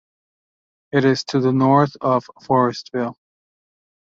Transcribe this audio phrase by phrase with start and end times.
[0.91, 3.13] It is to the north of Forestville.